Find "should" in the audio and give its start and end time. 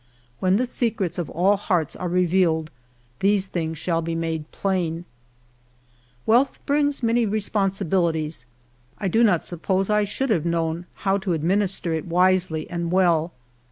10.05-10.31